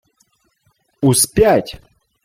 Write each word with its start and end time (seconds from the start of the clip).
—У 1.11 1.15
сп'ять! 1.21 1.69